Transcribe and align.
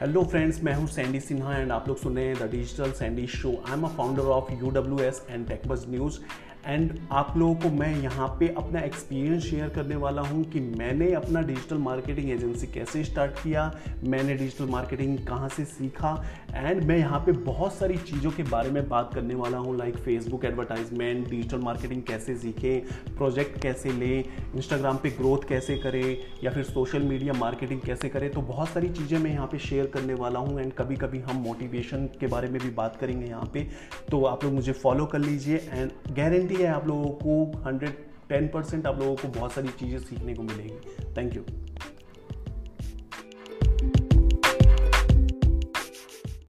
Hello 0.00 0.22
friends 0.24 0.62
मैं 0.64 0.72
हूँ 0.74 0.86
Sandy 0.86 1.18
Sinha 1.20 1.56
and 1.56 1.72
आप 1.72 1.86
लोग 1.88 1.96
सुन 1.98 2.16
रहे 2.16 2.24
हैं 2.26 2.36
the 2.36 2.50
digital 2.50 2.92
Sandy 2.92 3.26
show 3.26 3.50
I 3.66 3.72
am 3.72 3.84
a 3.84 3.88
founder 3.88 4.22
of 4.36 4.50
U 4.54 4.70
W 4.70 4.98
S 5.00 5.22
and 5.30 5.46
TechBuzz 5.48 5.84
news 5.90 6.18
and 6.66 6.92
आप 7.12 7.32
लोगों 7.36 7.54
को 7.54 7.68
मैं 7.70 7.94
यहाँ 8.02 8.26
पे 8.40 8.46
अपना 8.58 8.80
एक्सपीरियंस 8.80 9.42
शेयर 9.42 9.68
करने 9.68 9.96
वाला 9.96 10.22
हूँ 10.22 10.42
कि 10.50 10.60
मैंने 10.60 11.12
अपना 11.14 11.40
डिजिटल 11.42 11.78
मार्केटिंग 11.78 12.30
एजेंसी 12.30 12.66
कैसे 12.66 13.02
स्टार्ट 13.04 13.32
किया, 13.32 13.70
मैंने 14.04 14.34
डिजिटल 14.34 14.70
मार्केटिंग 14.70 15.18
कहाँ 15.26 15.48
से 15.48 15.64
सीखा 15.64 16.12
एंड 16.54 16.82
मैं 16.84 16.96
यहाँ 16.98 17.18
पे 17.26 17.32
बहुत 17.44 17.74
सारी 17.74 17.96
चीज़ों 17.96 18.30
के 18.30 18.42
बारे 18.44 18.70
में 18.70 18.88
बात 18.88 19.10
करने 19.14 19.34
वाला 19.34 19.58
हूँ 19.58 19.76
like 19.78 19.96
Facebook 19.96 20.44
advertisement 20.44 21.28
digital 21.30 21.58
marketing 21.60 22.02
कैसे 22.02 22.36
सीखें 22.36 23.14
प्रोजेक्ट 23.16 23.60
कैसे 23.62 23.92
लें 23.92 24.24
इंस्टाग्राम 24.54 24.96
पे 24.96 25.10
ग्रोथ 25.10 25.48
कैसे 25.48 25.76
करें, 25.78 26.16
या 26.44 26.50
फिर 26.50 26.64
सोशल 26.64 27.02
मीडिया 27.02 27.32
मार्केटिंग 27.34 27.80
कैसे 27.80 28.08
करें 28.08 28.30
तो 28.30 28.42
बहुत 28.44 28.68
सारी 28.68 28.88
चीज़ें 28.90 29.18
मैं 29.18 29.30
यहाँ 29.30 29.46
पे 29.46 29.58
शेयर 29.60 29.86
करने 29.94 30.14
वाला 30.14 30.40
हूँ 30.40 30.60
एंड 30.60 30.72
कभी 30.72 30.96
कभी 30.96 31.20
हम 31.20 31.42
मोटिवेशन 31.42 32.06
के 32.20 32.26
बारे 32.26 32.48
में 32.48 32.60
भी 32.62 32.70
बात 32.74 32.96
करेंगे 33.00 33.26
यहाँ 33.26 33.50
पे 33.54 33.66
तो 34.10 34.24
आप 34.24 34.44
लोग 34.44 34.52
मुझे 34.54 34.72
फॉलो 34.74 35.06
कर 35.06 35.18
लीजिए 35.18 35.56
एंड 35.56 35.90
गारंटी 36.16 36.53
गारंटी 36.54 36.62
है 36.62 36.70
आप 36.70 36.86
लोगों 36.86 37.10
को 37.20 37.62
हंड्रेड 37.62 37.96
टेन 38.28 38.48
परसेंट 38.48 38.86
आप 38.86 38.98
लोगों 38.98 39.16
को 39.16 39.28
बहुत 39.38 39.52
सारी 39.52 39.68
चीज़ें 39.68 39.98
सीखने 39.98 40.34
को 40.34 40.42
मिलेगी। 40.42 41.14
Thank 41.16 41.36
you 41.36 41.42